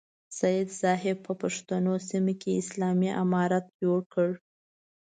[0.39, 4.29] سید صاحب په پښتنو سیمه کې اسلامي امارت جوړ کړ.